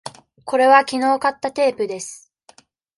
[0.45, 2.33] これはきのう買ったテープです。